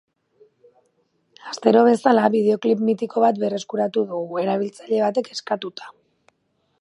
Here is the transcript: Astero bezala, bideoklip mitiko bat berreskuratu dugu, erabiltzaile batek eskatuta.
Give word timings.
Astero 1.51 1.83
bezala, 1.87 2.23
bideoklip 2.35 2.81
mitiko 2.87 3.25
bat 3.25 3.39
berreskuratu 3.45 4.07
dugu, 4.15 4.43
erabiltzaile 4.45 5.03
batek 5.07 5.31
eskatuta. 5.37 5.93